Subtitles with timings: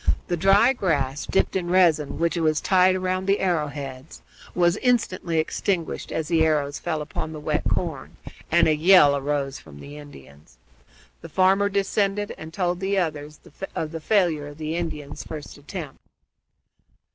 [0.29, 4.23] The dry grass dipped in resin, which was tied round the arrow heads,
[4.55, 8.17] was instantly extinguished as the arrows fell upon the wet corn,
[8.49, 10.57] and a yell arose from the Indians.
[11.21, 13.39] The farmer descended and told the others
[13.75, 15.99] of the failure of the Indians' first attempt.